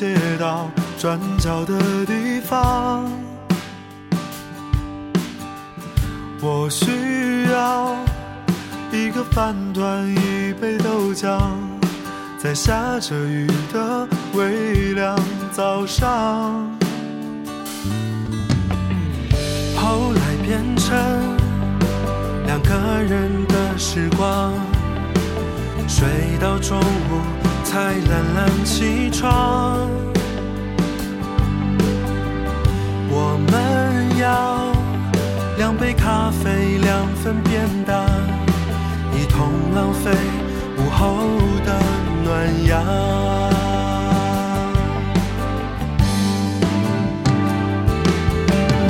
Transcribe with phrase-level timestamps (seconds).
[0.00, 3.04] 街道转角的地方，
[6.40, 7.94] 我需要
[8.90, 11.38] 一个饭团，一杯豆浆，
[12.38, 15.18] 在下着雨的微凉
[15.52, 16.66] 早上。
[19.76, 20.96] 后来变成
[22.46, 24.54] 两个人的时光，
[25.86, 26.08] 睡
[26.40, 27.20] 到中午
[27.64, 29.88] 才懒懒起床。
[33.12, 34.72] 我们要
[35.56, 38.04] 两杯咖啡，两份便当，
[39.14, 40.10] 一同浪费
[40.78, 41.16] 午后
[41.64, 41.80] 的
[42.24, 42.70] 暖阳。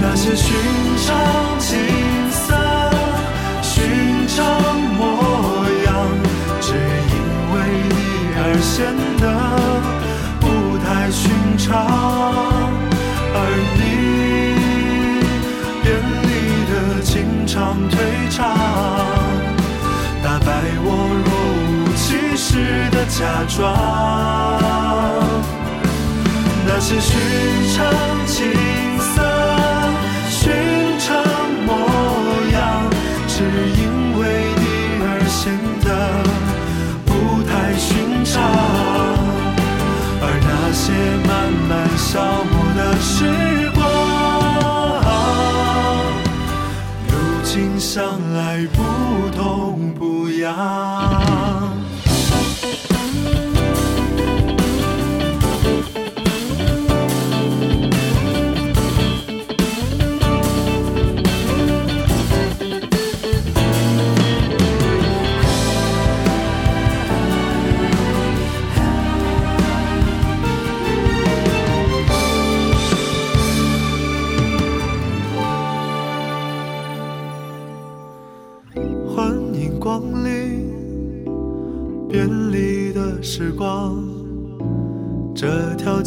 [0.03, 0.55] 那些寻
[1.07, 1.09] 常
[1.59, 1.77] 景
[2.31, 2.55] 色，
[3.63, 4.37] 寻常
[8.61, 8.85] 显
[9.19, 9.25] 得
[10.41, 11.69] 不太寻常。
[13.33, 13.37] 而
[13.77, 13.81] 你
[15.83, 15.89] 便
[16.27, 16.31] 利
[16.71, 16.73] 的
[17.03, 17.95] 经常退
[18.31, 18.39] 场，
[20.23, 20.49] 打败
[20.83, 20.87] 我
[21.25, 21.29] 若
[21.67, 22.49] 无其事
[22.91, 23.59] 的假装。
[26.67, 27.11] 那些寻
[27.75, 27.79] 常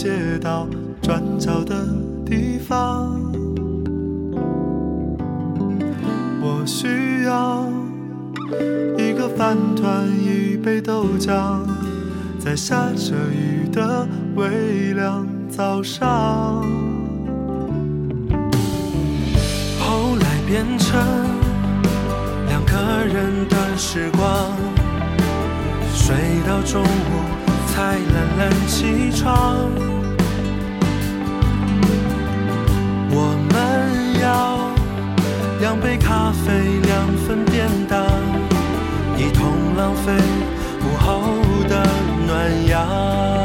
[0.03, 0.67] 街道
[1.01, 1.87] 转角的
[2.25, 3.17] 地方，
[6.41, 7.65] 我需要
[8.97, 11.61] 一个饭团，一杯豆浆，
[12.37, 14.05] 在下着雨的
[14.35, 16.61] 微凉早上。
[19.79, 20.99] 后来变成。
[22.49, 24.51] 两个人的时光，
[25.95, 26.13] 睡
[26.45, 27.42] 到中午
[27.73, 29.67] 才懒懒起床。
[33.09, 34.69] 我们要
[35.59, 38.05] 两杯咖啡，两份便当，
[39.17, 40.13] 一同浪费
[40.83, 41.23] 午后
[41.67, 41.83] 的
[42.27, 43.42] 暖阳。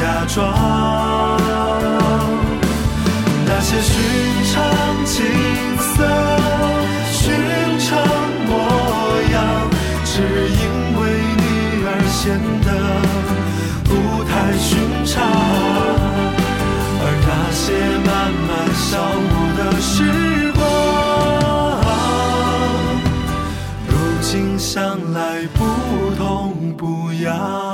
[0.00, 0.38] 假装。
[3.46, 3.92] 那些寻
[4.50, 4.54] 常
[5.04, 5.16] 景
[5.78, 5.94] 色，
[7.12, 7.20] 寻
[7.78, 7.88] 常
[8.48, 8.50] 模
[9.30, 9.36] 样。
[10.04, 10.62] 只因
[10.96, 11.00] 为
[11.36, 11.44] 你
[11.84, 12.18] 而显
[12.64, 12.68] 得
[13.84, 13.90] 不
[14.24, 14.68] 太寻
[15.04, 15.12] 常，
[17.02, 17.62] 而那些
[18.06, 18.10] 慢
[18.48, 18.88] 慢消
[19.28, 19.94] 磨的时
[20.56, 20.60] 光，
[23.86, 23.90] 如
[24.22, 24.72] 今想
[25.12, 25.18] 来
[25.54, 25.58] 不
[26.16, 26.18] 痛
[26.76, 27.69] 不痒。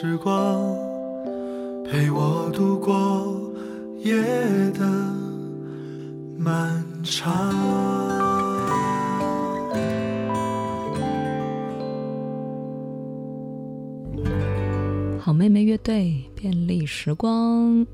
[0.00, 0.78] 时光，
[1.84, 3.52] 陪我度过。
[3.98, 4.14] 夜
[4.70, 4.86] 的
[6.38, 7.34] 漫长。
[15.18, 17.84] 好妹妹乐队，便利时光。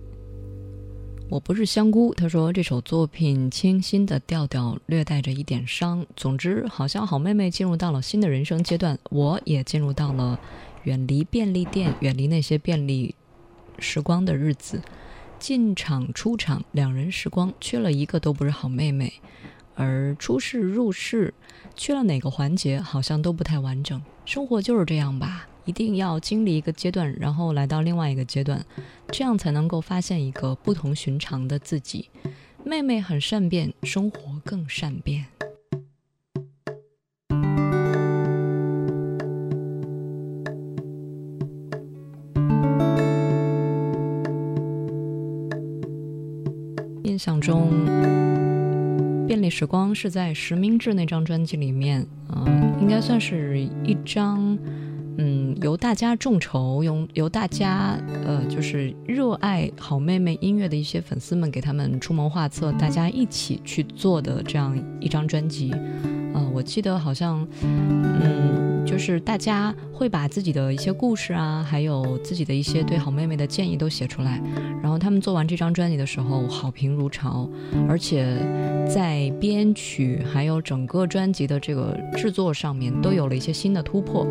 [1.30, 2.12] 我不是香菇。
[2.12, 6.04] 他说这首作品清新的调调，略带着一点伤。
[6.14, 10.38] 总之，好像好妹妹进入到了新的人生阶段，我也进入到了
[10.84, 13.14] 远离便利店、远离那些便利
[13.78, 14.80] 时光的日子。
[15.38, 19.12] 进场出场，两人时光缺了一个都不是好妹妹，
[19.74, 21.34] 而出世入世，
[21.74, 24.00] 缺了哪个环节好像都不太完整。
[24.24, 28.64] 生活就是这样吧，一定要经历一个阶段，然后来到另外一个阶段，
[29.08, 32.08] 这样才能够发现一个不同寻常的自己。
[32.64, 35.26] 妹妹很善变，生活更善变。
[47.24, 47.70] 象中，
[49.26, 54.58] 《便利时光》是在《实名制》那张专辑里面，嗯，应该算是一张。
[55.16, 65.70] 嗯，由大家众筹，由由大家呃，就是热爱好妹妹音乐的一些粉丝们给他们出谋划策，大家一起去做的这样一张专辑。
[66.34, 68.63] 呃，我记得好像，嗯，
[68.94, 74.40] 就是大家会把自己的一些故事啊，还有自己的一些对好妹妹的建议都写出来。
[74.80, 77.50] 然后他们做完这张专辑的时候，好评如潮，
[77.88, 78.38] 而且
[78.88, 84.24] 在编曲还有整个专辑的这个制作上面都有了一些新的突破。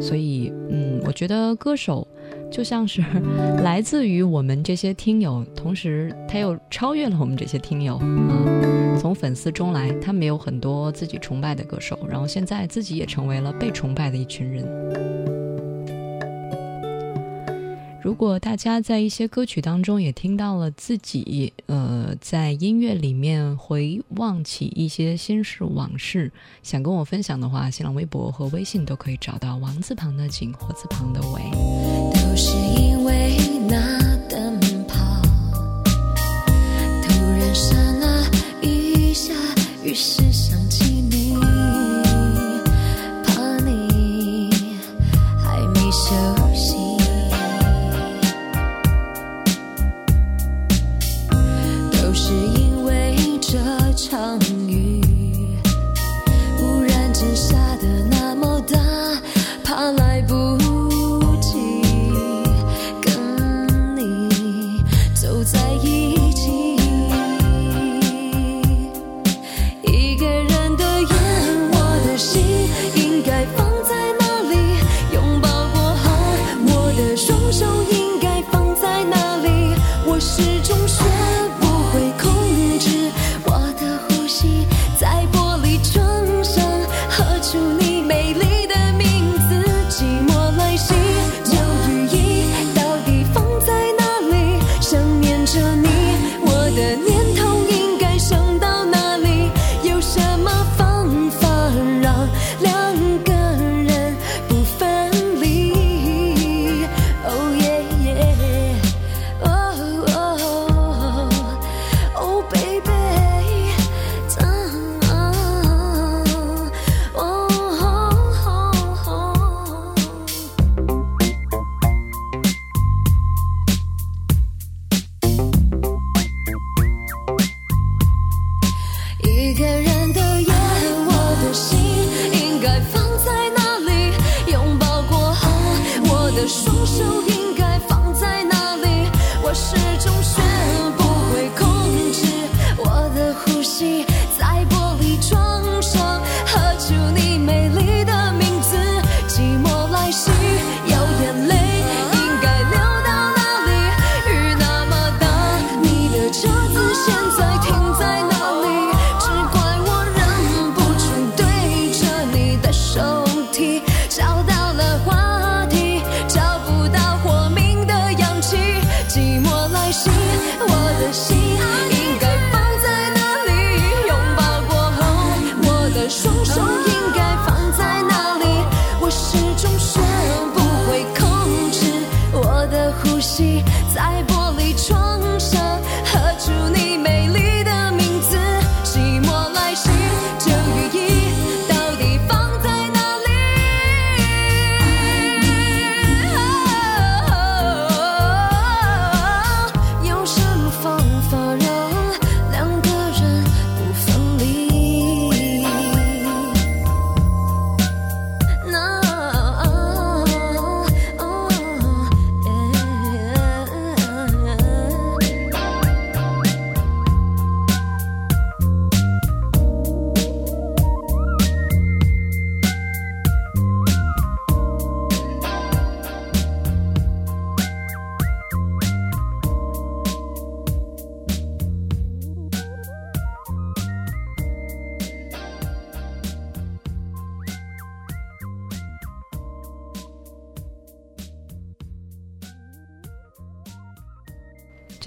[0.00, 2.06] 所以，嗯，我觉得歌手。
[2.48, 3.02] 就像是
[3.64, 8.75] 来自于我们这些听友，同时他又超越了我们这些听友啊！
[8.98, 14.66] 从粉丝中来，他们有很多自己崇拜的歌手，然后现在自己也成为了被崇拜的一群人。
[18.02, 26.30] 如果大家在一些歌曲当中也听到了自己，呃，在音乐里面回望起一些心事往事，
[26.62, 31.42] 想跟我分享的话，新浪微博和微信都可以找到王字旁的景，火字旁的伟。
[32.14, 33.36] 都是因为
[33.68, 34.05] 那
[39.96, 40.45] 于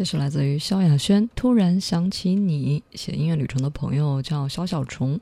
[0.10, 1.30] 是来自于萧亚轩。
[1.36, 5.20] 突然想起你，写音乐旅程的朋友叫小小虫，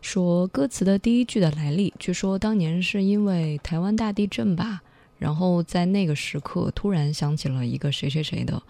[0.00, 4.80] 说歌词的第一句的来历，据说当年是因为台湾大地震吧，
[5.18, 8.62] 然后在那个时刻突然想起了一个谁谁谁的。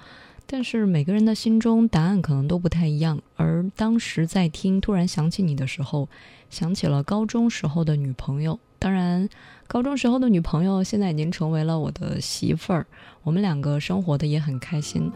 [0.48, 6.08] 但是每个人的心中答案可能都不太一样，而当时在听突然想起你的时候，
[6.50, 8.58] 想起了高中时候的女朋友。
[8.80, 9.28] 当然，
[9.68, 12.84] 高中时候的女朋友现在已经成为了我的媳妇儿，
[13.22, 15.10] 我们两个生活的也很开心。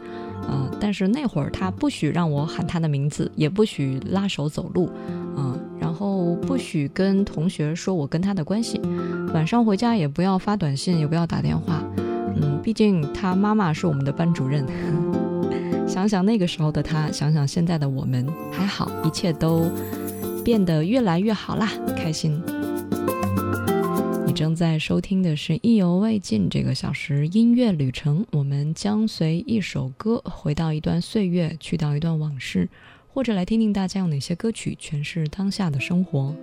[0.49, 4.91] 嗯，但是那会儿他不许让我喊他的名字，也不许拉手走路，
[5.37, 8.81] 嗯，然后不许跟同学说我跟他的关系，
[9.35, 11.83] 晚上回家也不要发短信，也不要打电话，
[12.41, 14.65] 嗯，毕竟他妈妈是我们的班主任。
[15.89, 19.71] 想想那个时候的他，想想现在的我们，还好，一切都
[20.45, 22.43] 变得越来越好啦，开心。
[24.37, 32.69] 正在收听的是《意犹未尽》这个小时音乐旅程，我们将随一首歌回到一段岁月，去到一段往事，
[33.09, 36.37] 或者来听听大家用哪些歌曲诠释当下的生活。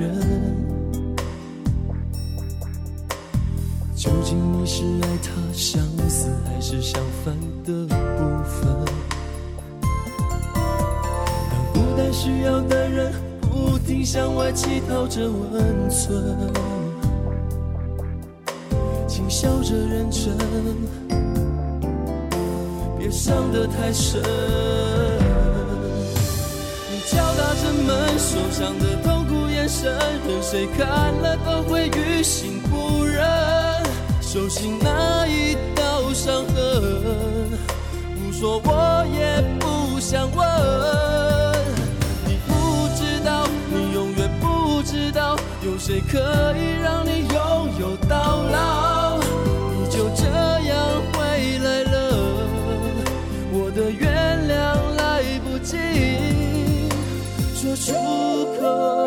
[0.00, 0.10] 人。
[3.94, 7.94] 究竟你是爱他相似还是相反的部
[8.48, 8.60] 分？
[11.50, 16.50] 当孤单需要的人不停向外乞讨着温存，
[19.06, 20.34] 请笑着认真，
[22.98, 24.22] 别伤得太深。
[26.90, 29.09] 你敲打着门，受伤的痛。
[30.42, 33.24] 谁看了都会于心不忍，
[34.20, 37.56] 手心那一道伤痕，
[38.16, 40.44] 不说我也不想问。
[42.26, 46.18] 你不知道，你永远不知道，有谁可
[46.58, 49.18] 以让你拥有到老？
[49.20, 51.96] 你就这样回来了，
[53.52, 54.50] 我的原谅
[54.96, 55.76] 来不及
[57.54, 57.94] 说出
[58.60, 58.99] 口。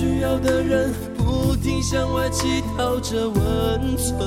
[0.00, 4.18] 需要的人，不停向外乞讨着温存。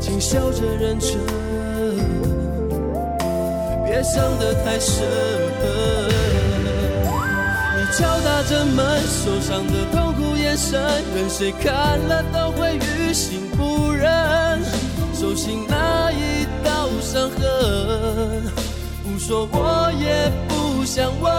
[0.00, 1.18] 请笑着认真，
[3.84, 5.04] 别伤得太深。
[7.76, 10.80] 你敲打着门，受伤的痛苦眼神，
[11.14, 14.08] 任谁看了都会于心不忍。
[15.12, 18.42] 手心那一道伤痕，
[19.04, 21.30] 不说我也不想问。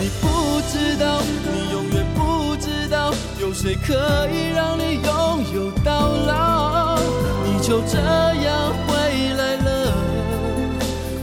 [0.00, 6.98] 你不知道你永远不知道有谁可以让你拥有到老。
[7.44, 9.92] 你就这样回来了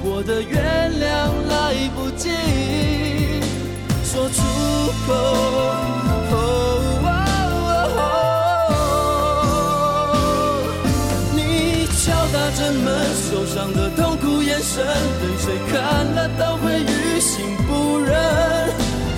[0.04, 0.60] 我的月
[1.00, 2.30] 亮来不及。
[4.04, 4.42] 说出
[5.08, 5.75] 口。
[14.56, 14.86] 眼神，
[15.22, 18.16] 任谁看了都会于心不忍。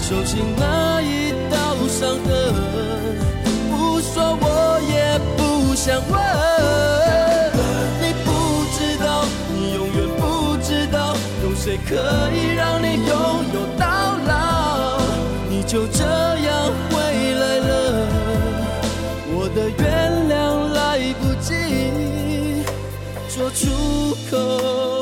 [0.01, 2.25] 手心那一道伤痕，
[3.69, 6.17] 不说我也不想问。
[8.01, 8.27] 你不
[8.73, 11.93] 知道，你永远不知道，有谁可
[12.33, 13.13] 以让你拥
[13.53, 14.99] 有到老？
[15.47, 16.95] 你就这样回
[17.35, 18.07] 来了，
[19.29, 19.85] 我的原
[20.31, 21.53] 谅来不及
[23.29, 24.96] 说出口。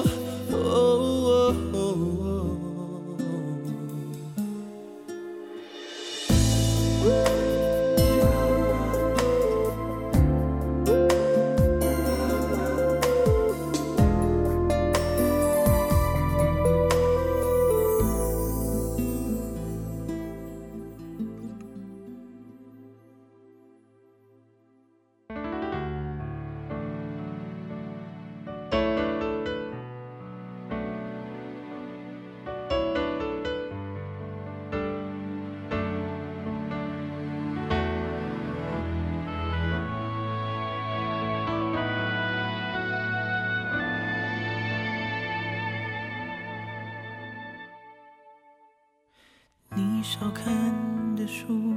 [50.17, 51.73] 少看的书，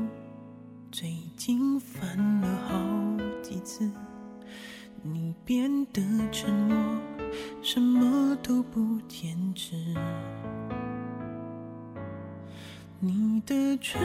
[0.93, 2.79] 最近翻了好
[3.43, 3.91] 几次。
[5.03, 6.77] 你变得沉默，
[7.63, 9.75] 什么都不坚持。
[13.01, 14.01] 你的唇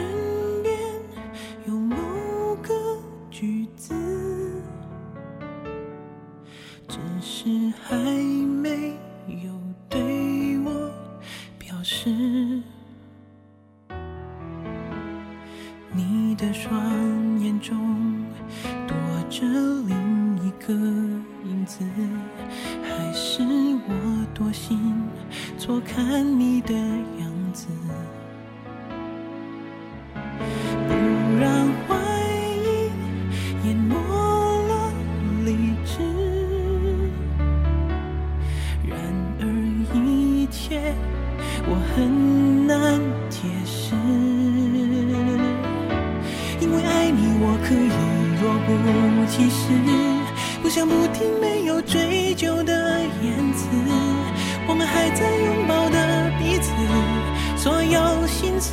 [47.04, 47.92] 爱你，我可以
[48.40, 49.68] 若无其事，
[50.62, 53.68] 不想不听没有追究的言辞。
[54.66, 56.72] 我们还在拥抱的彼此，
[57.58, 58.72] 所有心思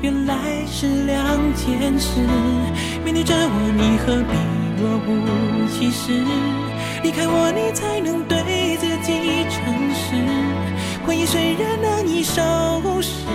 [0.00, 0.36] 原来
[0.70, 1.18] 是两
[1.54, 2.20] 件事。
[3.04, 4.38] 面对着我，你何必
[4.80, 6.12] 若无其事？
[7.02, 10.14] 离开我，你才能对自己诚实。
[11.04, 12.40] 回忆虽然难以收
[13.02, 13.26] 拾，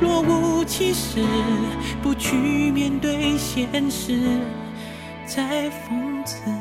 [0.00, 1.22] 若无其事，
[2.28, 2.36] 去
[2.70, 4.20] 面对现实，
[5.24, 6.57] 在讽刺。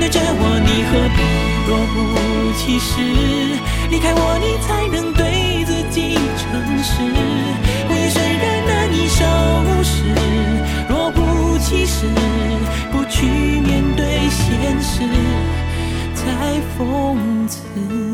[0.00, 1.20] 对着我，你何必
[1.68, 2.96] 若无其事？
[3.90, 6.42] 离开我，你才能对自己诚
[6.82, 6.92] 实。
[7.86, 9.20] 回忆虽然难以收
[9.84, 9.92] 拾，
[10.88, 12.06] 若不其事，
[12.90, 13.26] 不去
[13.60, 15.04] 面对现实，
[16.14, 16.24] 才
[16.78, 18.09] 讽刺。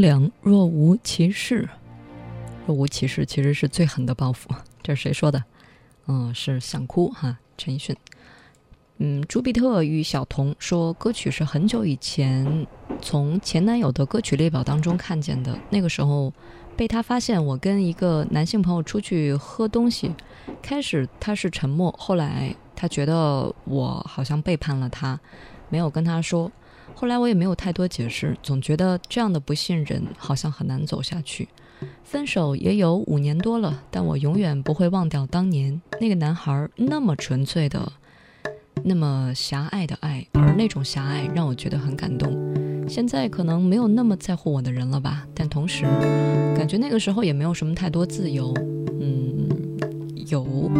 [0.00, 1.68] 光良若无其事。
[2.66, 4.48] 若无其事其实是最狠的报复。
[4.82, 5.44] 这是谁说的？
[6.06, 7.94] 嗯，是想哭哈，陈奕迅。
[8.96, 12.66] 嗯，朱比特与小童说，歌曲是很久以前
[13.02, 15.54] 从前男友的歌曲列表当中看见的。
[15.68, 16.32] 那个时候
[16.74, 20.14] 被他发现我跟一个男性朋友出去喝东西，
[20.62, 25.20] 开始他是沉默，后来他觉得我好像背叛了他，
[25.68, 26.50] 没有跟他说。
[27.00, 31.48] 后来我也没有太多解释，总觉得这样的不信任好像很难走下去。
[32.04, 37.90] 分手也有五年多了，但我永远不会忘掉当年那个男孩那么纯粹的。
[38.84, 42.36] 那么狭隘的爱，而那种狭隘让我觉得很感动。
[42.86, 45.84] 现在可能没有那么在乎我的人了吧，但同时
[46.54, 48.52] 感觉那个时候也没有什么太多自由。
[49.00, 49.48] 嗯，
[50.26, 50.70] 有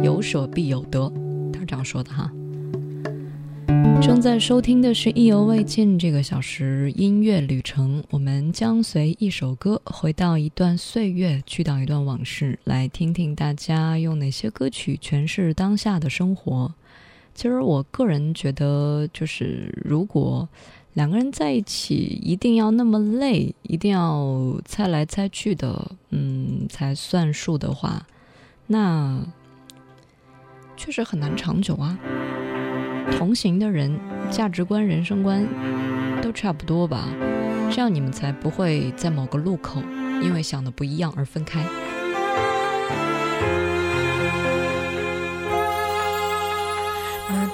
[0.00, 1.12] 有舍必有得，
[1.52, 2.30] 他是这样说的哈。
[4.00, 16.72] 正在收听的是意犹未尽这个小时音乐旅程，我们将随一首歌回到一段岁月，去到一段往事，来听听大家用哪些歌曲诠释当下的生活。
[17.34, 20.48] 其实我个人觉得，就是如果
[20.94, 28.06] 两个人在一起一定要那么累，一定要猜来猜去的，嗯，才算数的话，
[28.66, 29.22] 那
[30.76, 31.98] 确实很难长久啊。
[33.16, 33.98] 同行的人，
[34.30, 35.46] 价值观、人生观
[36.20, 37.08] 都差不多吧，
[37.70, 39.82] 这样你们才不会在某个路口
[40.22, 41.60] 因为想的不一样而分开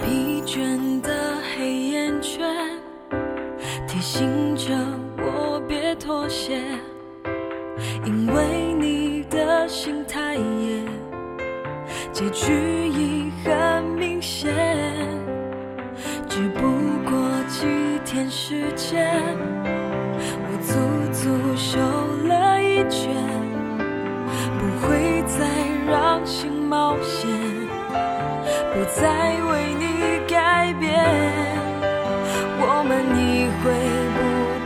[0.00, 2.44] 疲倦的黑眼圈
[3.88, 4.00] 提。
[4.00, 4.74] 醒着
[5.16, 6.60] 我别妥协，
[8.04, 10.82] 因为你的心太野，
[12.12, 12.52] 结局
[12.88, 13.63] 已很
[18.36, 19.08] 时间，
[20.42, 20.74] 我足
[21.12, 21.22] 足
[21.54, 21.78] 修
[22.26, 23.14] 了一圈，
[24.58, 25.38] 不会再
[25.86, 27.30] 让心冒险，
[28.72, 30.90] 不再为你改变。
[32.58, 33.70] 我们已回
[34.16, 34.18] 不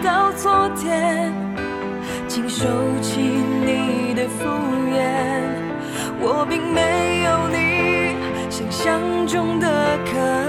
[0.02, 1.30] 到昨天，
[2.26, 2.64] 请收
[3.02, 4.48] 起你的敷
[4.96, 4.96] 衍。
[6.20, 8.16] 我并没有你
[8.48, 9.68] 想象中的
[10.06, 10.47] 可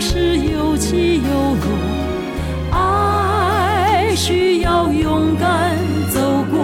[0.00, 1.66] 是有起有落，
[2.72, 5.76] 爱需要勇敢
[6.10, 6.58] 走过，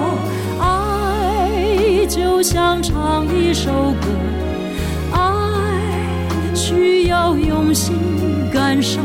[0.58, 3.70] 爱就像唱一首
[4.00, 4.08] 歌，
[5.12, 7.94] 爱需要用心
[8.50, 9.00] 感受，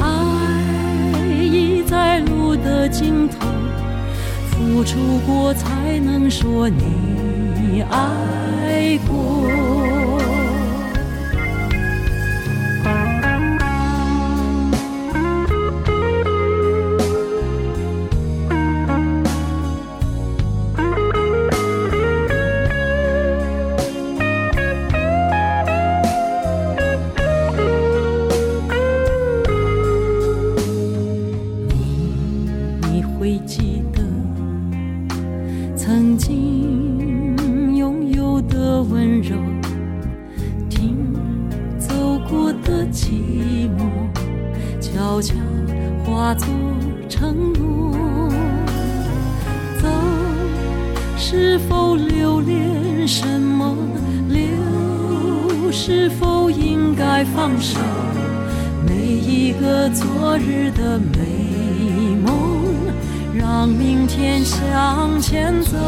[0.00, 3.46] 爱已在路的尽头，
[4.50, 9.67] 付出过才能说你爱过。
[46.28, 46.46] 化作
[47.08, 48.28] 承诺。
[49.80, 49.88] 走，
[51.16, 53.74] 是否留恋什么？
[54.28, 57.80] 留，是否应该放手？
[58.86, 62.74] 每一个昨日的美梦，
[63.34, 65.78] 让明天向前走。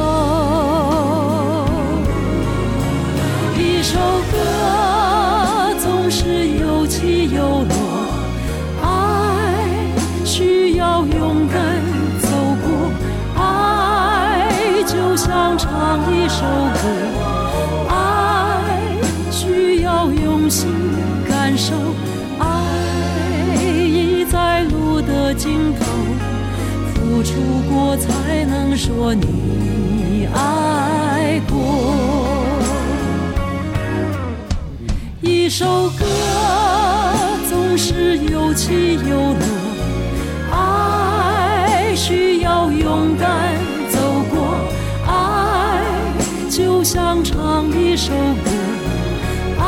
[3.58, 3.98] 一首
[28.80, 31.58] 说你爱过。
[35.20, 36.06] 一首歌
[37.50, 39.44] 总是有起有落，
[40.50, 43.54] 爱需要勇敢
[43.90, 43.98] 走
[44.30, 44.56] 过，
[45.06, 45.82] 爱
[46.48, 48.50] 就像唱一首歌，
[49.58, 49.62] 爱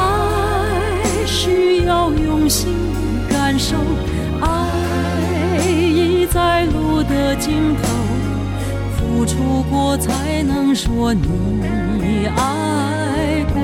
[1.26, 2.72] 需要用心
[3.28, 3.76] 感受，
[4.40, 4.48] 爱
[5.68, 7.91] 已在路的尽头，
[9.32, 13.62] 出过才能说你爱过。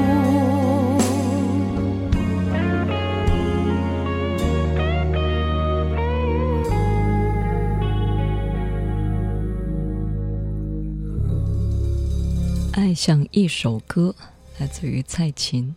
[12.72, 14.14] 爱像一首歌，
[14.59, 15.74] 来自于蔡琴。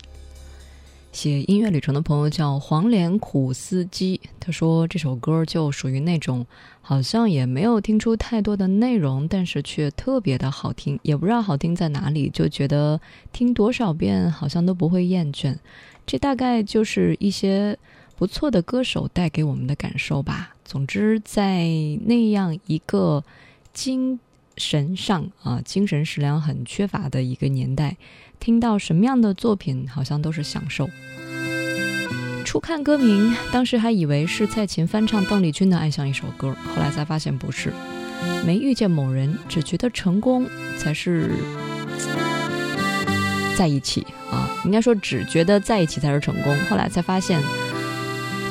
[1.22, 6.44] 写音乐旅程的朋友叫黄连苦司机，他说这首歌就属于那种
[6.82, 13.00] 好像也没有听出太多的内容，但是却特别的好听，也不知道好听在哪里，就觉得
[13.32, 15.56] 听多少遍好像都不会厌倦。
[16.08, 17.78] 这大概就是一些
[18.16, 20.56] 不错的歌手带给我们的感受吧。
[20.66, 21.68] 总之，在
[22.04, 23.24] 那样一个
[23.72, 24.20] 经
[24.58, 27.98] 神上啊，精神食粮很缺乏的一个年代，
[28.40, 30.90] 听到什么样的作品，好像都是享受。
[32.44, 37.72] 初看歌名，当时还以为是蔡琴翻唱邓丽君的《爱像一首歌》，后来才发现不是。
[38.46, 40.46] 没遇见某人，只觉得成功
[40.78, 41.32] 才是
[43.56, 46.56] 在一起啊，应该说只觉得在一起才是成功。
[46.70, 47.42] 后来才发现，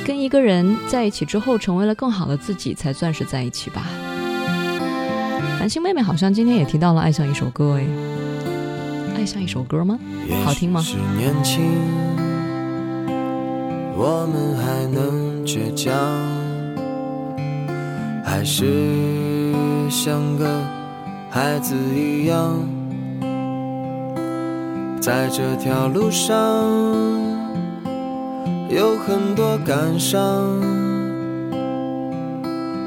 [0.05, 3.87] 跟一个人在一起之后，成为了更好的自己，才算是在一起吧。
[5.61, 7.83] 繁星妹妹好像今天也提到了《爱像一首歌》哎，
[9.15, 9.99] 《爱像一首歌》吗？
[10.43, 10.81] 好听吗？
[10.81, 11.61] 是年轻，
[13.95, 15.95] 我们还能倔强，
[18.25, 19.53] 还是
[19.91, 20.49] 像个
[21.29, 22.57] 孩子一样，
[24.99, 26.35] 在这条路上
[28.71, 30.59] 有很多感伤，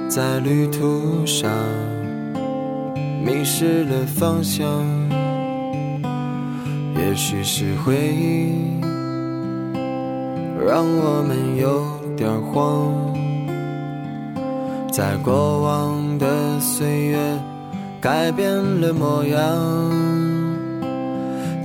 [0.09, 1.51] 在旅途上。
[3.25, 4.67] 迷失了方向，
[6.97, 8.81] 也许是回忆
[10.65, 11.85] 让我们有
[12.17, 12.91] 点慌，
[14.91, 17.17] 在过往的岁月
[18.01, 19.39] 改变了模样，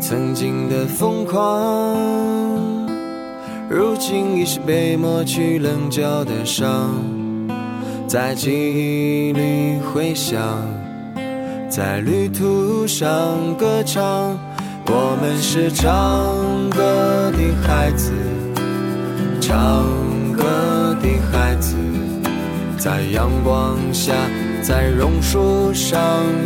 [0.00, 1.96] 曾经的疯狂，
[3.68, 6.94] 如今已是被抹去棱角的伤。
[8.06, 10.40] 在记忆里回响，
[11.68, 13.08] 在旅途上
[13.56, 14.38] 歌唱。
[14.90, 15.90] 我们是唱
[16.70, 18.10] 歌的孩子，
[19.38, 19.84] 唱
[20.32, 21.76] 歌的孩子，
[22.78, 24.14] 在阳光下，
[24.62, 26.00] 在榕树上，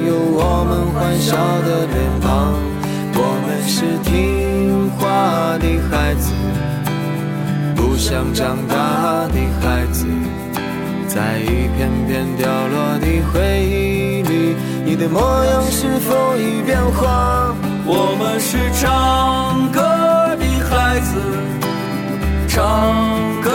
[0.08, 2.52] 有我们欢笑的脸庞。
[3.14, 6.32] 我们是听话的孩子，
[7.76, 10.04] 不想长大的孩子。
[11.06, 13.81] 在一片片掉落的回忆，
[14.94, 17.54] 你的模样是否已变化？
[17.86, 19.80] 我们是唱歌
[20.36, 21.18] 的孩子，
[22.46, 23.50] 唱歌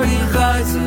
[0.00, 0.80] 的孩子，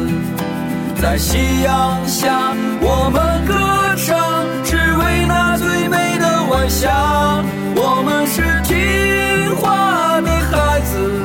[0.99, 3.53] 在夕阳下，我们歌
[3.95, 7.43] 唱，只为那最美的晚霞。
[7.75, 11.21] 我们是听话的孩子，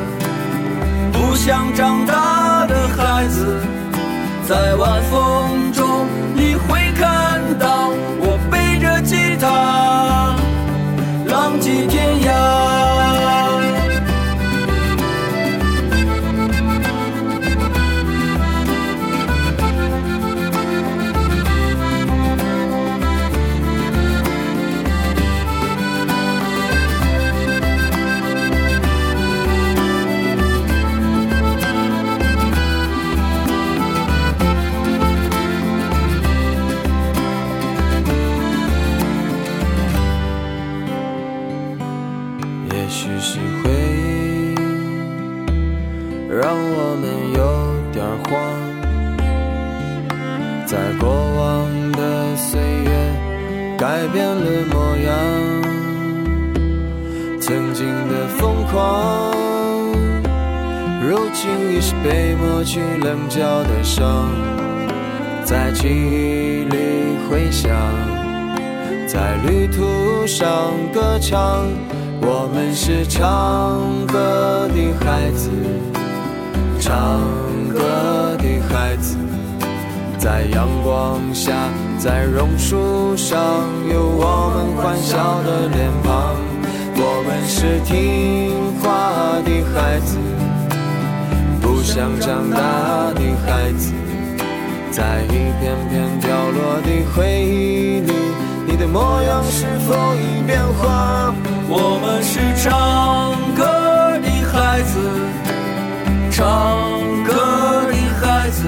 [1.14, 3.58] 不想长大的孩子。
[4.46, 7.40] 在晚风中，你会看
[53.86, 55.14] 改变了模样，
[57.40, 59.30] 曾经的疯狂，
[61.00, 64.28] 如今已是被抹去棱角的伤，
[65.44, 66.76] 在记忆里
[67.30, 67.70] 回响，
[69.06, 70.50] 在旅途上
[70.92, 71.62] 歌唱。
[72.20, 73.78] 我们是唱
[74.08, 75.48] 歌的孩子，
[76.80, 77.20] 唱
[77.72, 79.16] 歌的孩子，
[80.18, 81.52] 在阳光下，
[81.98, 83.40] 在榕树上，
[83.90, 86.36] 有我们欢笑的脸庞。
[86.98, 90.18] 我们是听话的孩子，
[91.60, 93.92] 不想长大的孩子，
[94.90, 98.12] 在一片片掉落的回忆里，
[98.66, 101.34] 你的模样是否已变化？
[101.68, 103.64] 我们是唱歌
[104.22, 104.98] 的孩子，
[106.30, 106.78] 唱
[107.24, 107.32] 歌
[107.90, 108.62] 的孩子，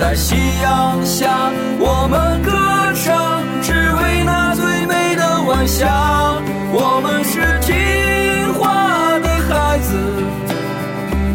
[0.00, 2.50] 在夕阳下，我们歌
[3.04, 6.40] 唱，只为那最美的晚霞。
[6.72, 9.92] 我们是听话的孩子，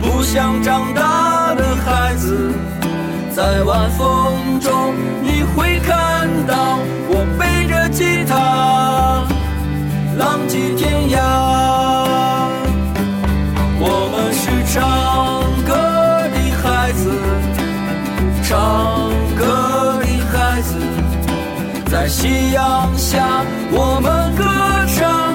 [0.01, 2.55] 不想长大的孩子，
[3.35, 9.27] 在晚风中，你会看到我背着吉他。
[10.17, 11.19] 浪迹天涯，
[13.77, 15.04] 我们是唱
[18.47, 20.77] 唱歌的孩子，
[21.89, 24.43] 在夕阳下，我们歌
[24.95, 25.34] 唱，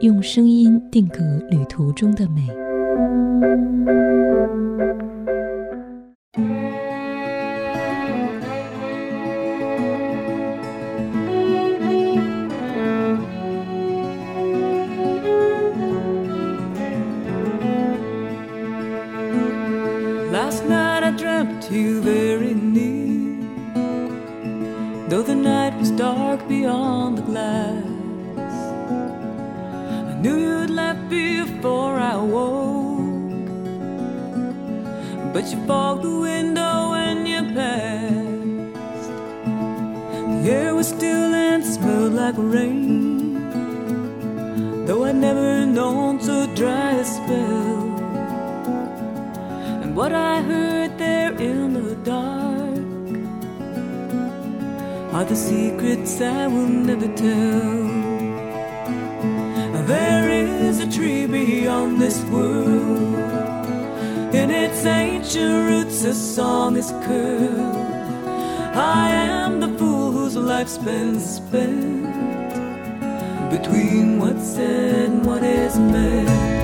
[0.00, 1.20] 用声音定格
[1.50, 2.46] 旅途中的美。
[20.32, 23.36] Last night I dreamt you very near.
[25.10, 27.99] Though the night was dark beyond the glass, I
[30.22, 33.00] knew you'd left before I woke.
[35.32, 39.08] But you fogged the window when you passed.
[40.42, 43.34] The air was still and smelled like rain.
[44.86, 47.80] Though I'd never known so dry a spell.
[49.82, 52.80] And what I heard there in the dark
[55.14, 57.89] are the secrets I will never tell.
[59.90, 63.12] There is a tree beyond this world.
[64.32, 67.76] In its ancient roots, a song is curled.
[68.76, 72.06] I am the fool whose life's been spent
[73.50, 76.59] between what's said and what is meant.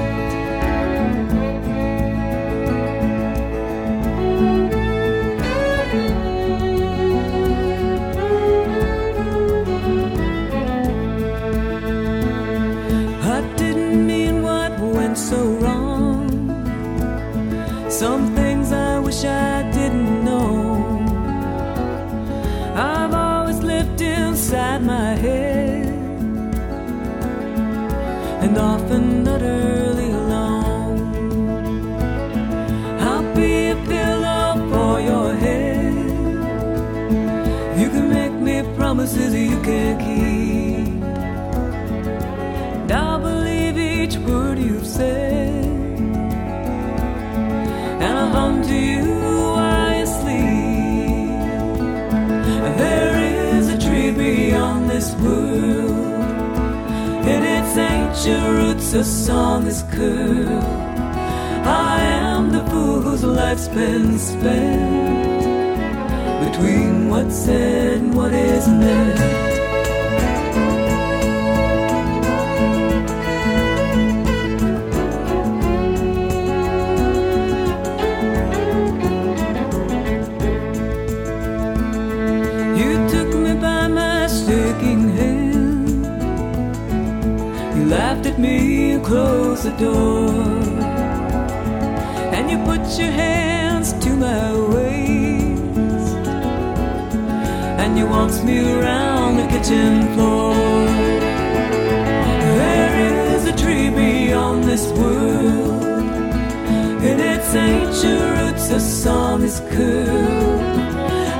[29.36, 30.98] Utterly alone.
[33.00, 35.94] I'll be a pillow for your head.
[37.80, 41.02] You can make me promises you can't keep.
[42.80, 45.64] And I'll believe each word you've said.
[48.04, 49.25] And I'll hum to you
[58.16, 60.64] its ancient roots, a song is curled.
[61.66, 65.44] I am the fool whose life's been spent
[66.44, 69.55] between what's said and what is meant.
[89.66, 90.30] The door.
[92.34, 96.16] And you put your hands to my waist.
[97.82, 100.54] And you waltzed me around the kitchen floor.
[102.60, 102.94] There
[103.34, 105.82] is a tree beyond this world.
[107.08, 110.60] In its ancient roots, a song is curled.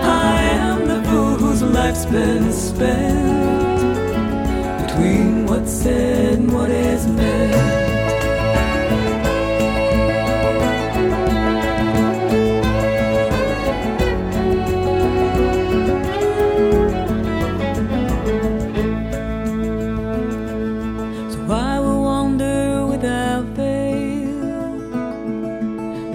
[0.03, 3.87] I am the fool whose life's been spent
[4.83, 7.86] between what's said and what is meant.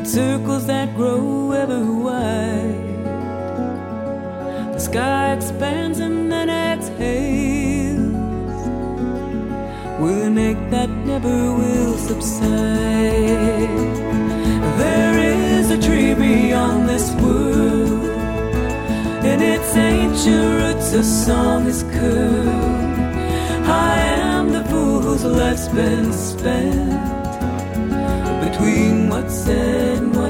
[0.01, 3.03] In circles that grow ever wide.
[4.73, 7.99] The sky expands and then exhales
[10.01, 12.49] with an ache that never will subside.
[14.81, 18.03] There is a tree beyond this world.
[19.31, 22.99] In its ancient roots, a song is curled.
[23.67, 23.99] I
[24.29, 27.10] am the fool whose life's been spent
[28.61, 30.20] quyền mất sẽ mất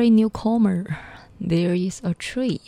[0.00, 0.86] Carrie Newcomer,
[1.38, 2.58] There is a tree。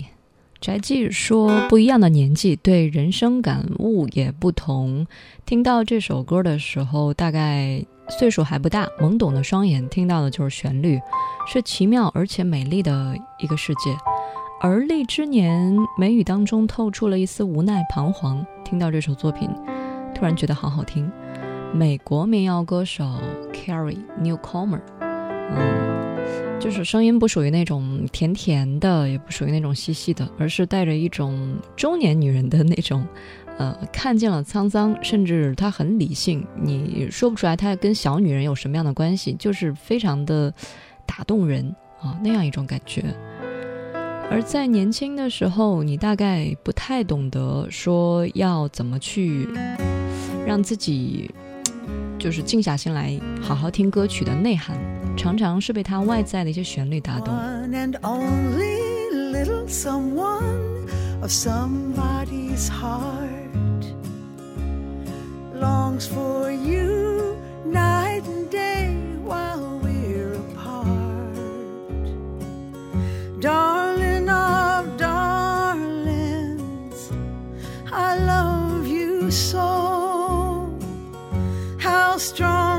[0.60, 5.06] 翟记说，不一样的年纪对人生感悟也不同。
[5.46, 11.00] 听到这首歌的时候，大概岁数还不大，懵懂的双眼听到的就是旋律，
[11.46, 13.96] 是奇妙而且美丽的一个世界。
[14.60, 18.44] 而立之年，眉宇当中透出了一丝无奈彷徨。
[18.62, 19.48] 听到这首作品，
[20.14, 21.10] 突然觉得好好听。
[21.72, 23.06] 美国民谣歌手
[23.54, 25.91] Carrie Newcomer，嗯，
[26.60, 33.04] 就是声音不属于那种甜甜的，也不属于那种细细的，而是带着一种中年女人的那种，
[33.58, 40.54] 呃，看见了沧桑，甚至她很理性，你说不出来她跟小女人有什么样的关系，就是非常的
[41.04, 43.04] 打动人啊，那样一种感觉。
[44.30, 49.46] 而在年轻的时候，你大概不太懂得说要怎么去
[50.46, 51.30] 让自己
[52.22, 54.76] 就是静下心来好好听歌曲的内涵，
[55.16, 57.34] 常常是被它外在的一些旋律打动。
[57.34, 58.78] One and only
[59.32, 60.86] little someone
[61.20, 63.16] of somebody's heart
[65.60, 67.34] longs for you
[67.66, 68.94] night and day
[69.26, 71.34] while we're apart.
[73.40, 76.30] Darling of darlings,
[77.90, 79.81] I love you so.
[82.18, 82.71] strong.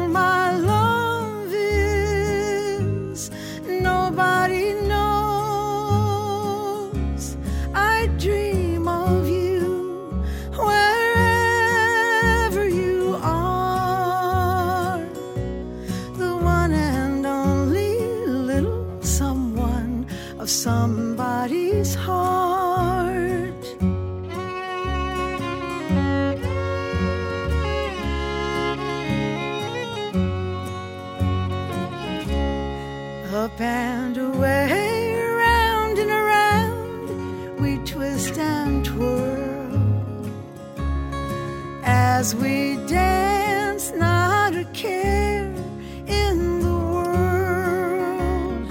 [42.23, 45.53] As we dance, not a care
[46.07, 48.67] in the world.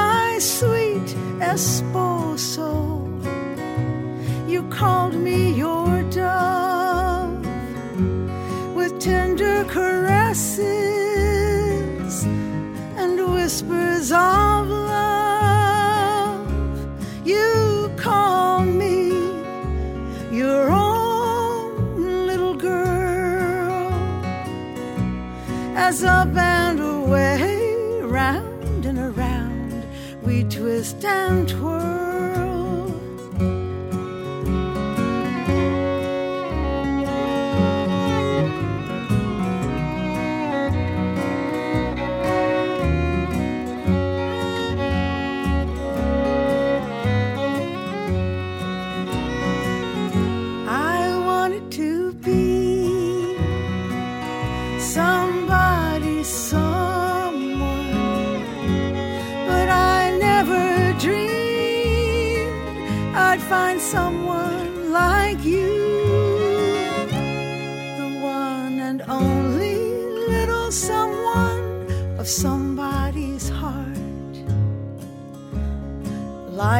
[0.00, 1.08] My sweet
[1.40, 1.89] esposo,
[26.00, 26.49] so bad.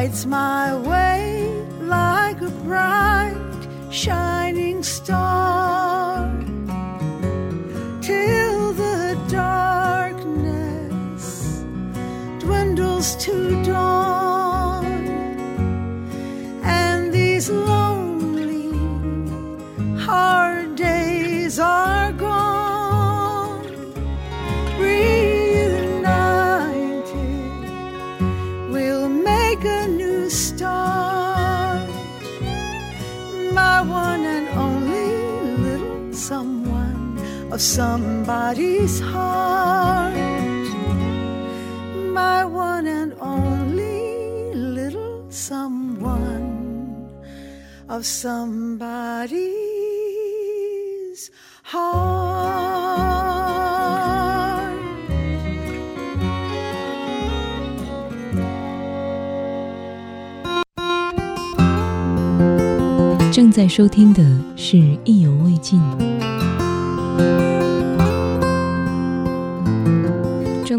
[0.01, 1.00] Lights my way
[37.60, 40.14] somebody's heart.
[42.12, 47.08] My one and only little someone
[47.88, 49.40] of somebody's
[51.62, 52.36] heart.
[63.32, 64.22] 正在收听的
[64.56, 65.78] 是《意犹未尽》。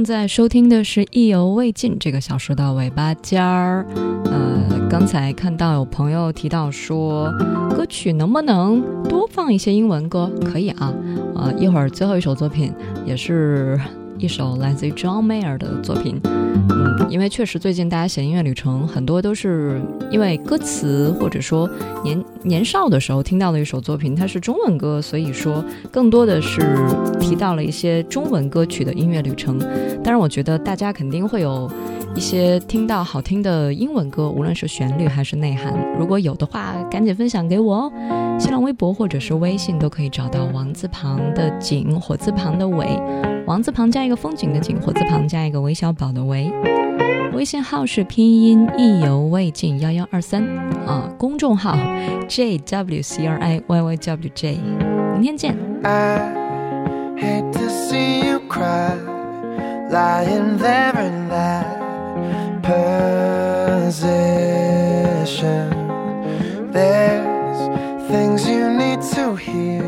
[0.02, 3.86] 正在收听的是《意犹未尽》这个小说的尾巴尖儿。
[4.24, 7.30] 呃，刚才看到有朋友提到说，
[7.70, 10.28] 歌曲能不能多放一些英文歌？
[10.44, 10.92] 可以啊。
[11.36, 12.72] 呃，一会儿最后一首作品
[13.06, 13.80] 也是
[14.18, 16.20] 一首来自于 John Mayer 的作品。
[16.54, 19.80] 嗯，因为确实最近大家写音乐旅程，很多都是
[20.10, 21.68] 因为歌词或者说
[22.04, 26.76] 年年少的时候听到的一首作品，它是中文歌，所以说更多的是
[27.18, 29.58] 提到了一些中文歌曲的音乐旅程。
[30.02, 31.70] 当然，我觉得大家肯定会有
[32.14, 37.92] 一些听到好听的英文歌，无论是旋律还是内涵，如果有的话，赶紧分享给我哦。
[38.38, 43.00] 新浪微博或者是微信都可以找到王字旁的景，火字旁的伟，
[43.46, 46.52] 王字旁加一个风景的景，火字旁加一个韦小宝的韦。
[47.32, 50.44] 微信号是拼音意犹未尽幺幺二三
[50.86, 51.76] 啊，公众号
[52.28, 54.58] J W C R I Y Y W J，
[55.14, 55.56] 明天见。
[55.82, 56.18] I
[57.16, 58.96] hate to see you cry,
[59.90, 61.81] lying there in that
[62.62, 64.02] position.
[66.72, 67.60] There's
[68.08, 69.82] things you need to hear,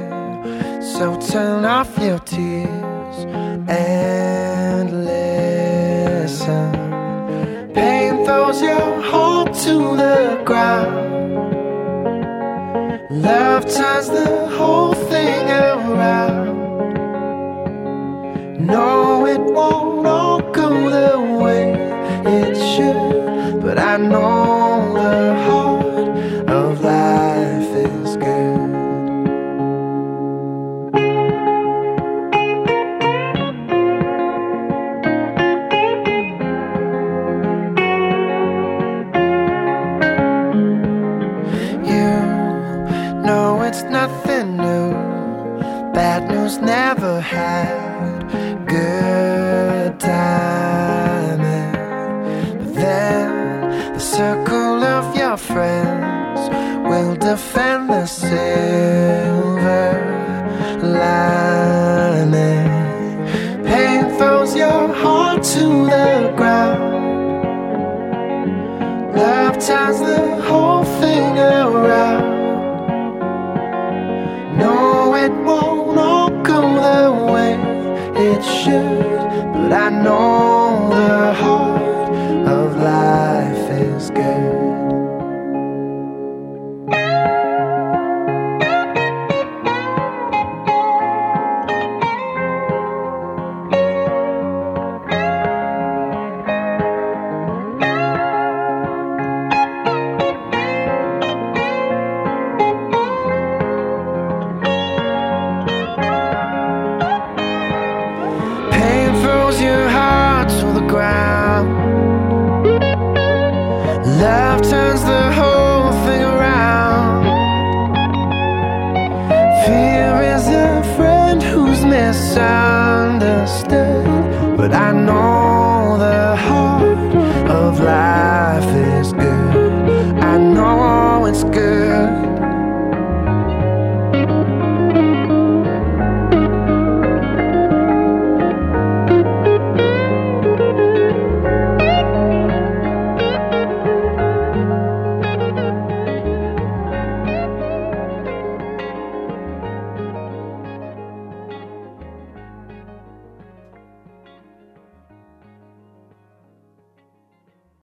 [0.83, 3.17] so turn off your tears
[3.69, 6.73] and listen.
[7.73, 11.13] Pain throws your heart to the ground.
[13.11, 16.53] Love turns the whole thing around.
[18.67, 21.84] No, it won't all go the way
[22.27, 28.71] it should, but I know the heart of life is good.
[41.85, 42.11] You
[43.27, 44.93] know it's nothing new.
[45.93, 47.84] Bad news never had
[55.55, 56.51] friends
[56.89, 59.54] will defend the silver